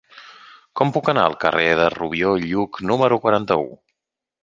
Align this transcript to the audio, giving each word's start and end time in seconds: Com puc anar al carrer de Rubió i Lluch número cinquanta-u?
Com 0.79 0.93
puc 0.95 1.11
anar 1.13 1.27
al 1.29 1.37
carrer 1.45 1.67
de 1.81 1.87
Rubió 1.99 2.35
i 2.43 2.45
Lluch 2.55 2.83
número 2.91 3.25
cinquanta-u? 3.25 3.73